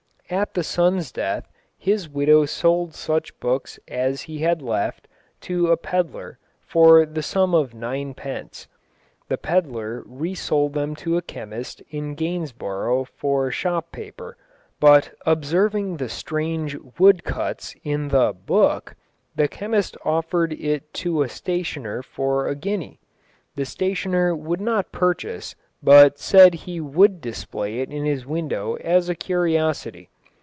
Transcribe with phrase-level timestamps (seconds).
[0.33, 5.09] At the son's death, his widow sold such books as he had left,
[5.41, 8.69] to a pedlar, for the sum of ninepence.
[9.27, 14.37] The pedlar re sold them to a chemist in Gainsborough for shop paper,
[14.79, 18.95] but observing the strange wood cuts in the "Book,"
[19.35, 23.01] the chemist offered it to a stationer for a guinea.
[23.57, 29.09] The stationer would not purchase, but said he would display it in his window as
[29.09, 30.07] a curiosity.